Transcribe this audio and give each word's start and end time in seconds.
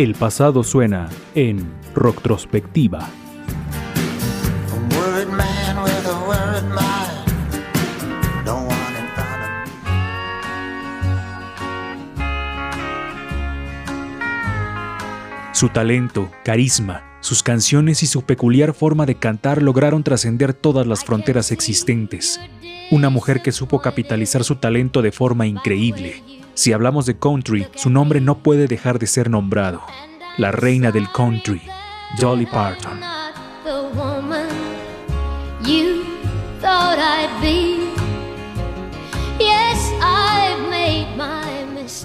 El 0.00 0.14
pasado 0.14 0.64
suena 0.64 1.10
en 1.34 1.74
Rocktrospectiva. 1.94 3.06
Su 15.52 15.68
talento, 15.68 16.30
carisma, 16.44 17.04
sus 17.20 17.42
canciones 17.42 18.02
y 18.02 18.06
su 18.06 18.22
peculiar 18.22 18.72
forma 18.72 19.04
de 19.04 19.16
cantar 19.16 19.60
lograron 19.60 20.02
trascender 20.02 20.54
todas 20.54 20.86
las 20.86 21.04
fronteras 21.04 21.52
existentes. 21.52 22.40
Una 22.90 23.10
mujer 23.10 23.42
que 23.42 23.52
supo 23.52 23.82
capitalizar 23.82 24.44
su 24.44 24.56
talento 24.56 25.02
de 25.02 25.12
forma 25.12 25.46
increíble. 25.46 26.39
Si 26.60 26.74
hablamos 26.74 27.06
de 27.06 27.16
country, 27.16 27.66
su 27.74 27.88
nombre 27.88 28.20
no 28.20 28.36
puede 28.36 28.66
dejar 28.66 28.98
de 28.98 29.06
ser 29.06 29.30
nombrado. 29.30 29.80
La 30.36 30.52
reina 30.52 30.92
del 30.92 31.10
country, 31.10 31.62
Dolly 32.20 32.44
Parton. 32.44 33.00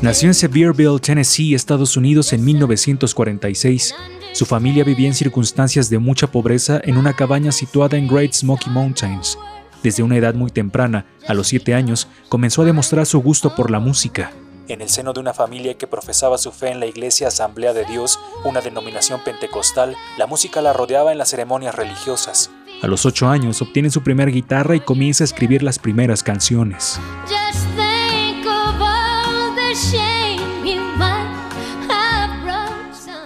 Nació 0.02 0.30
en 0.30 0.34
Sevierville, 0.34 1.00
Tennessee, 1.02 1.54
Estados 1.54 1.98
Unidos 1.98 2.32
en 2.32 2.46
1946. 2.46 3.94
Su 4.32 4.46
familia 4.46 4.86
vivía 4.86 5.08
en 5.08 5.16
circunstancias 5.16 5.90
de 5.90 6.00
mucha 6.00 6.28
pobreza 6.28 6.80
en 6.82 6.96
una 6.96 7.12
cabaña 7.12 7.52
situada 7.52 7.98
en 7.98 8.08
Great 8.08 8.32
Smoky 8.32 8.70
Mountains. 8.70 9.38
Desde 9.84 10.02
una 10.02 10.16
edad 10.16 10.34
muy 10.34 10.50
temprana, 10.50 11.08
a 11.28 11.34
los 11.34 11.48
7 11.48 11.74
años, 11.74 12.08
comenzó 12.30 12.62
a 12.62 12.66
demostrar 12.66 13.06
su 13.06 13.22
gusto 13.22 13.54
por 13.54 13.70
la 13.70 13.82
música. 13.82 14.32
En 14.68 14.82
el 14.82 14.90
seno 14.90 15.14
de 15.14 15.20
una 15.20 15.36
familia 15.36 15.76
que 15.76 15.86
profesaba 15.86 16.40
su 16.40 16.52
fe 16.52 16.70
en 16.70 16.80
la 16.80 16.88
Iglesia 16.88 17.28
Asamblea 17.28 17.72
de 17.72 17.86
Dios, 17.86 18.20
una 18.44 18.62
denominación 18.62 19.24
pentecostal, 19.24 19.96
la 20.18 20.26
música 20.26 20.60
la 20.60 20.74
rodeaba 20.74 21.12
en 21.12 21.20
las 21.20 21.30
ceremonias 21.30 21.76
religiosas. 21.76 22.50
A 22.82 22.88
los 22.88 23.06
8 23.06 23.28
años 23.28 23.62
obtiene 23.62 23.92
su 23.92 24.02
primer 24.02 24.32
guitarra 24.32 24.76
y 24.76 24.80
comienza 24.80 25.24
a 25.24 25.26
escribir 25.26 25.62
las 25.62 25.78
primeras 25.78 26.24
canciones. 26.24 27.00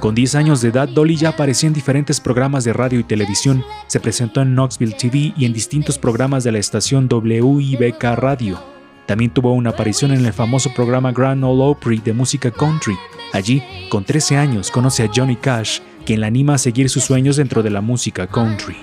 Con 0.01 0.15
10 0.15 0.35
años 0.35 0.61
de 0.61 0.69
edad, 0.69 0.89
Dolly 0.89 1.15
ya 1.15 1.29
apareció 1.29 1.67
en 1.67 1.73
diferentes 1.73 2.19
programas 2.19 2.65
de 2.65 2.73
radio 2.73 2.99
y 2.99 3.03
televisión. 3.05 3.63
Se 3.87 4.01
presentó 4.01 4.41
en 4.41 4.55
Knoxville 4.55 4.95
TV 4.97 5.33
y 5.37 5.45
en 5.45 5.53
distintos 5.53 5.97
programas 5.97 6.43
de 6.43 6.51
la 6.51 6.59
estación 6.59 7.07
WIBK 7.09 8.03
Radio. 8.15 8.78
También 9.09 9.33
tuvo 9.33 9.53
una 9.53 9.71
aparición 9.71 10.11
en 10.11 10.23
el 10.23 10.33
famoso 10.33 10.71
programa 10.71 11.11
Grand 11.11 11.43
Ole 11.43 11.63
Opry 11.63 11.97
de 11.97 12.13
música 12.13 12.51
country. 12.51 12.95
Allí, 13.33 13.63
con 13.89 14.03
13 14.05 14.37
años, 14.37 14.69
conoce 14.69 15.01
a 15.01 15.09
Johnny 15.11 15.35
Cash, 15.35 15.79
quien 16.05 16.21
la 16.21 16.27
anima 16.27 16.53
a 16.53 16.57
seguir 16.59 16.91
sus 16.91 17.05
sueños 17.05 17.37
dentro 17.37 17.63
de 17.63 17.71
la 17.71 17.81
música 17.81 18.27
country. 18.27 18.77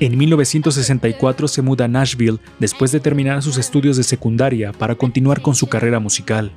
En 0.00 0.18
1964 0.18 1.48
se 1.48 1.62
muda 1.62 1.86
a 1.86 1.88
Nashville 1.88 2.40
después 2.58 2.92
de 2.92 3.00
terminar 3.00 3.42
sus 3.42 3.56
estudios 3.56 3.96
de 3.96 4.02
secundaria 4.02 4.72
para 4.72 4.96
continuar 4.96 5.40
con 5.40 5.54
su 5.54 5.66
carrera 5.66 5.98
musical. 5.98 6.52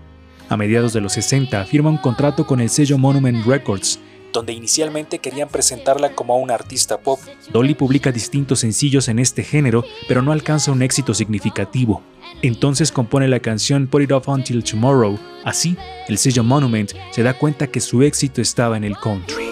A 0.50 0.58
mediados 0.58 0.92
de 0.92 1.00
los 1.00 1.14
60 1.14 1.64
firma 1.64 1.92
un 1.92 1.98
contrato 1.98 2.46
con 2.46 2.60
el 2.60 2.70
sello 2.70 2.98
Monument 2.98 3.46
Records, 3.46 4.02
donde 4.34 4.54
inicialmente 4.54 5.20
querían 5.20 5.50
presentarla 5.50 6.14
como 6.16 6.38
una 6.38 6.54
artista 6.54 7.00
pop. 7.00 7.20
Dolly 7.52 7.76
publica 7.76 8.12
distintos 8.12 8.60
sencillos 8.60 9.08
en 9.08 9.20
este 9.20 9.44
género, 9.44 9.86
pero 10.08 10.22
no 10.22 10.32
alcanza 10.32 10.72
un 10.72 10.82
éxito 10.82 11.14
significativo. 11.14 12.02
Entonces 12.42 12.92
compone 12.92 13.28
la 13.28 13.40
canción 13.40 13.88
Put 13.88 14.04
It 14.04 14.12
Off 14.12 14.28
Until 14.28 14.64
Tomorrow. 14.64 15.20
Así, 15.44 15.78
el 16.08 16.18
sello 16.18 16.44
Monument 16.44 16.92
se 17.12 17.24
da 17.24 17.34
cuenta 17.34 17.68
que 17.68 17.80
su 17.80 18.04
éxito 18.04 18.42
estaba 18.42 18.78
en 18.78 18.84
el 18.84 18.98
country. 18.98 19.50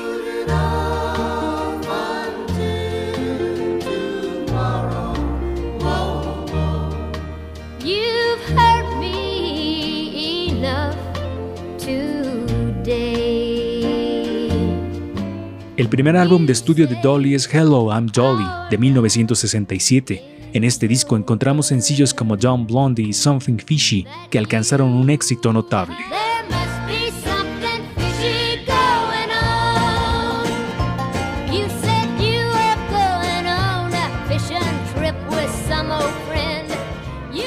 El 15.78 15.90
primer 15.90 16.18
álbum 16.18 16.48
de 16.48 16.54
estudio 16.54 16.88
de 16.88 16.96
Dolly 17.04 17.36
es 17.36 17.48
Hello, 17.54 17.92
I'm 17.92 18.08
Dolly, 18.08 18.44
de 18.72 18.80
1967. 18.80 20.50
En 20.54 20.64
este 20.64 20.88
disco 20.88 21.16
encontramos 21.16 21.68
sencillos 21.68 22.16
como 22.16 22.36
Dumb 22.36 22.66
Blondie 22.66 23.10
y 23.10 23.14
Something 23.14 23.58
Fishy, 23.64 24.08
que 24.32 24.40
alcanzaron 24.40 24.90
un 24.90 25.12
éxito 25.12 25.54
notable. 25.54 25.96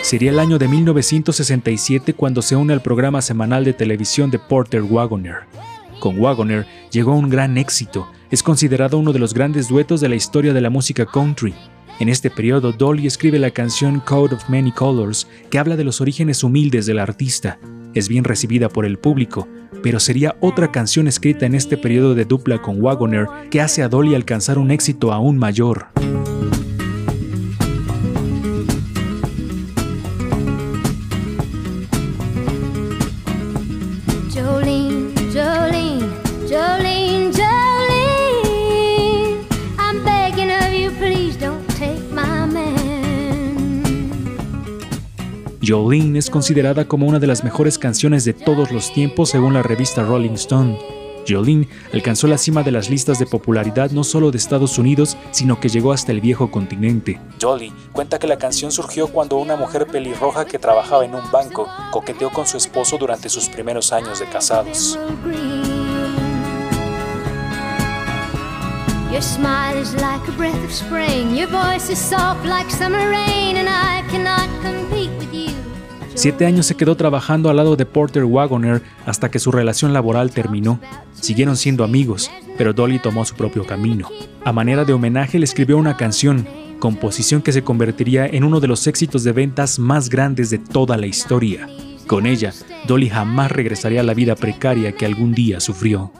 Sería 0.02 0.30
el 0.30 0.38
año 0.38 0.56
de 0.56 0.68
1967 0.68 2.14
cuando 2.14 2.42
se 2.42 2.54
une 2.54 2.72
al 2.72 2.80
programa 2.80 3.22
semanal 3.22 3.64
de 3.64 3.72
televisión 3.72 4.30
de 4.30 4.38
Porter 4.38 4.82
Wagoner. 4.82 5.48
Con 5.98 6.16
Wagoner 6.20 6.64
llegó 6.92 7.14
un 7.14 7.28
gran 7.28 7.58
éxito. 7.58 8.08
Es 8.30 8.44
considerado 8.44 8.96
uno 8.96 9.12
de 9.12 9.18
los 9.18 9.34
grandes 9.34 9.66
duetos 9.66 10.00
de 10.00 10.08
la 10.08 10.14
historia 10.14 10.52
de 10.52 10.60
la 10.60 10.70
música 10.70 11.04
country. 11.04 11.52
En 11.98 12.08
este 12.08 12.30
periodo, 12.30 12.70
Dolly 12.70 13.08
escribe 13.08 13.40
la 13.40 13.50
canción 13.50 13.98
Code 13.98 14.36
of 14.36 14.48
Many 14.48 14.70
Colors, 14.70 15.26
que 15.50 15.58
habla 15.58 15.74
de 15.74 15.82
los 15.82 16.00
orígenes 16.00 16.44
humildes 16.44 16.86
del 16.86 17.00
artista. 17.00 17.58
Es 17.92 18.08
bien 18.08 18.22
recibida 18.22 18.68
por 18.68 18.86
el 18.86 18.98
público, 18.98 19.48
pero 19.82 19.98
sería 19.98 20.36
otra 20.40 20.70
canción 20.70 21.08
escrita 21.08 21.44
en 21.44 21.56
este 21.56 21.76
periodo 21.76 22.14
de 22.14 22.24
dupla 22.24 22.62
con 22.62 22.80
Wagoner 22.80 23.26
que 23.50 23.60
hace 23.60 23.82
a 23.82 23.88
Dolly 23.88 24.14
alcanzar 24.14 24.58
un 24.58 24.70
éxito 24.70 25.12
aún 25.12 25.36
mayor. 25.36 25.88
Jolene 45.70 46.18
es 46.18 46.30
considerada 46.30 46.88
como 46.88 47.06
una 47.06 47.20
de 47.20 47.28
las 47.28 47.44
mejores 47.44 47.78
canciones 47.78 48.24
de 48.24 48.32
todos 48.32 48.72
los 48.72 48.92
tiempos 48.92 49.30
según 49.30 49.54
la 49.54 49.62
revista 49.62 50.02
Rolling 50.02 50.32
Stone. 50.32 50.76
Jolene 51.28 51.68
alcanzó 51.92 52.26
la 52.26 52.38
cima 52.38 52.64
de 52.64 52.72
las 52.72 52.90
listas 52.90 53.20
de 53.20 53.26
popularidad 53.26 53.92
no 53.92 54.02
solo 54.02 54.32
de 54.32 54.38
Estados 54.38 54.78
Unidos, 54.78 55.16
sino 55.30 55.60
que 55.60 55.68
llegó 55.68 55.92
hasta 55.92 56.10
el 56.10 56.20
viejo 56.20 56.50
continente. 56.50 57.20
Jolly 57.40 57.72
cuenta 57.92 58.18
que 58.18 58.26
la 58.26 58.36
canción 58.36 58.72
surgió 58.72 59.06
cuando 59.06 59.36
una 59.36 59.54
mujer 59.54 59.86
pelirroja 59.86 60.44
que 60.44 60.58
trabajaba 60.58 61.04
en 61.04 61.14
un 61.14 61.30
banco 61.30 61.68
coqueteó 61.92 62.30
con 62.30 62.48
su 62.48 62.56
esposo 62.56 62.98
durante 62.98 63.28
sus 63.28 63.48
primeros 63.48 63.92
años 63.92 64.18
de 64.18 64.26
casados. 64.26 64.98
Siete 76.20 76.44
años 76.44 76.66
se 76.66 76.74
quedó 76.74 76.96
trabajando 76.96 77.48
al 77.48 77.56
lado 77.56 77.76
de 77.76 77.86
Porter 77.86 78.26
Wagoner 78.26 78.82
hasta 79.06 79.30
que 79.30 79.38
su 79.38 79.50
relación 79.50 79.94
laboral 79.94 80.32
terminó. 80.32 80.78
Siguieron 81.14 81.56
siendo 81.56 81.82
amigos, 81.82 82.30
pero 82.58 82.74
Dolly 82.74 82.98
tomó 82.98 83.24
su 83.24 83.34
propio 83.36 83.64
camino. 83.64 84.06
A 84.44 84.52
manera 84.52 84.84
de 84.84 84.92
homenaje 84.92 85.38
le 85.38 85.46
escribió 85.46 85.78
una 85.78 85.96
canción, 85.96 86.46
composición 86.78 87.40
que 87.40 87.52
se 87.52 87.64
convertiría 87.64 88.26
en 88.26 88.44
uno 88.44 88.60
de 88.60 88.68
los 88.68 88.86
éxitos 88.86 89.24
de 89.24 89.32
ventas 89.32 89.78
más 89.78 90.10
grandes 90.10 90.50
de 90.50 90.58
toda 90.58 90.98
la 90.98 91.06
historia. 91.06 91.66
Con 92.06 92.26
ella, 92.26 92.52
Dolly 92.86 93.08
jamás 93.08 93.50
regresaría 93.50 94.00
a 94.02 94.04
la 94.04 94.12
vida 94.12 94.36
precaria 94.36 94.92
que 94.92 95.06
algún 95.06 95.32
día 95.32 95.58
sufrió. 95.58 96.12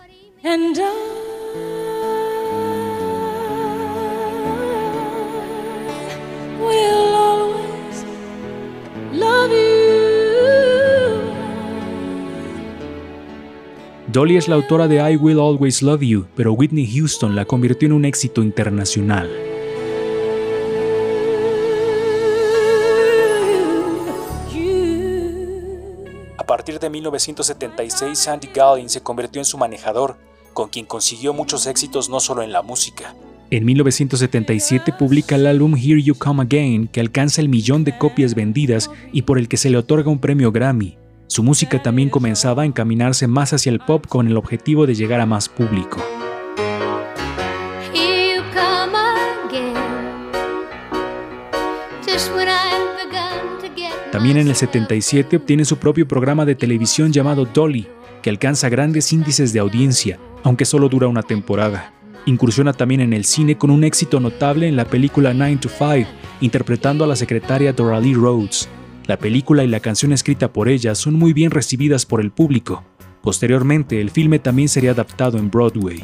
Dolly 14.13 14.37
es 14.37 14.49
la 14.49 14.57
autora 14.57 14.89
de 14.89 14.97
I 14.97 15.15
Will 15.15 15.39
Always 15.39 15.83
Love 15.83 16.01
You, 16.01 16.27
pero 16.35 16.53
Whitney 16.53 16.85
Houston 16.85 17.37
la 17.37 17.45
convirtió 17.45 17.87
en 17.87 17.93
un 17.93 18.05
éxito 18.05 18.43
internacional. 18.43 19.31
A 26.37 26.45
partir 26.45 26.81
de 26.81 26.91
1976, 26.91 28.19
Sandy 28.19 28.49
Gallin 28.53 28.89
se 28.89 29.01
convirtió 29.01 29.41
en 29.41 29.45
su 29.45 29.57
manejador, 29.57 30.17
con 30.55 30.71
quien 30.71 30.87
consiguió 30.87 31.33
muchos 31.33 31.69
éxitos 31.69 32.11
no 32.11 32.19
solo 32.19 32.43
en 32.43 32.51
la 32.51 32.63
música. 32.63 33.15
En 33.53 33.65
1977 33.65 34.93
publica 34.93 35.37
el 35.37 35.47
álbum 35.47 35.77
Here 35.77 36.03
You 36.03 36.17
Come 36.17 36.43
Again, 36.43 36.89
que 36.89 36.99
alcanza 36.99 37.43
el 37.43 37.49
millón 37.49 37.85
de 37.85 37.97
copias 37.97 38.35
vendidas 38.35 38.91
y 39.13 39.23
por 39.23 39.39
el 39.39 39.47
que 39.47 39.57
se 39.57 39.71
le 39.71 39.77
otorga 39.77 40.11
un 40.11 40.19
premio 40.19 40.51
Grammy. 40.51 40.97
Su 41.31 41.45
música 41.45 41.81
también 41.81 42.09
comenzaba 42.09 42.65
a 42.65 42.67
encaminarse 42.67 43.29
más 43.29 43.53
hacia 43.53 43.71
el 43.71 43.79
pop 43.79 44.05
con 44.09 44.27
el 44.27 44.37
objetivo 44.37 44.85
de 44.85 44.97
llegar 44.97 45.21
a 45.21 45.27
más 45.27 45.49
público. 45.49 46.03
También 54.11 54.39
en 54.39 54.49
el 54.49 54.57
77 54.57 55.37
obtiene 55.37 55.65
su 55.65 55.77
propio 55.77 56.09
programa 56.09 56.45
de 56.45 56.57
televisión 56.57 57.13
llamado 57.13 57.45
Dolly, 57.45 57.87
que 58.23 58.31
alcanza 58.31 58.69
grandes 58.69 59.13
índices 59.13 59.53
de 59.53 59.61
audiencia, 59.61 60.19
aunque 60.43 60.65
solo 60.65 60.89
dura 60.89 61.07
una 61.07 61.23
temporada. 61.23 61.95
Incursiona 62.27 62.73
también 62.73 63.03
en 63.03 63.13
el 63.13 63.25
cine 63.25 63.57
con 63.57 63.71
un 63.71 63.85
éxito 63.85 64.19
notable 64.19 64.67
en 64.67 64.75
la 64.75 64.87
película 64.87 65.33
9 65.33 65.59
to 65.61 65.69
5, 65.69 66.11
interpretando 66.41 67.05
a 67.05 67.07
la 67.07 67.15
secretaria 67.15 67.73
Doralee 67.73 68.15
Rhodes. 68.15 68.69
La 69.11 69.19
película 69.19 69.65
y 69.65 69.67
la 69.67 69.81
canción 69.81 70.13
escrita 70.13 70.53
por 70.53 70.69
ella 70.69 70.95
son 70.95 71.15
muy 71.15 71.33
bien 71.33 71.51
recibidas 71.51 72.07
por 72.07 72.21
el 72.21 72.31
público. 72.31 72.85
Posteriormente, 73.25 74.01
el 74.01 74.11
filme 74.11 74.39
también 74.39 74.69
sería 74.69 74.93
adaptado 74.93 75.37
en 75.37 75.51
Broadway. 75.51 76.01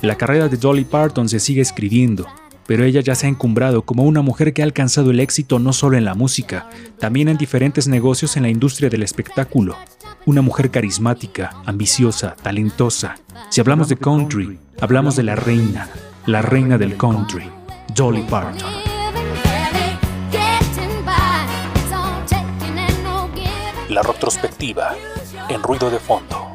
La 0.00 0.16
carrera 0.16 0.48
de 0.48 0.56
Dolly 0.56 0.86
Parton 0.86 1.28
se 1.28 1.40
sigue 1.40 1.60
escribiendo, 1.60 2.26
pero 2.66 2.84
ella 2.84 3.00
ya 3.00 3.14
se 3.14 3.26
ha 3.26 3.30
encumbrado 3.30 3.82
como 3.82 4.04
una 4.04 4.22
mujer 4.22 4.52
que 4.52 4.62
ha 4.62 4.64
alcanzado 4.64 5.10
el 5.10 5.20
éxito 5.20 5.58
no 5.58 5.72
solo 5.72 5.96
en 5.96 6.04
la 6.04 6.14
música, 6.14 6.68
también 6.98 7.28
en 7.28 7.36
diferentes 7.36 7.88
negocios 7.88 8.36
en 8.36 8.42
la 8.42 8.48
industria 8.48 8.90
del 8.90 9.02
espectáculo. 9.02 9.76
Una 10.24 10.42
mujer 10.42 10.70
carismática, 10.70 11.50
ambiciosa, 11.64 12.34
talentosa. 12.42 13.16
Si 13.48 13.60
hablamos 13.60 13.88
de 13.88 13.96
country, 13.96 14.58
hablamos 14.80 15.16
de 15.16 15.22
la 15.22 15.36
reina, 15.36 15.88
la 16.26 16.42
reina 16.42 16.76
del 16.78 16.96
country, 16.96 17.48
Dolly 17.94 18.22
Parton. 18.22 18.70
La 23.88 24.02
retrospectiva, 24.02 24.94
en 25.48 25.62
ruido 25.62 25.88
de 25.90 25.98
fondo. 26.00 26.45